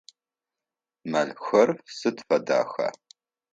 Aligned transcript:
Мэлхэр 1.09 1.69
сыд 1.97 2.17
фэдэха? 2.27 2.87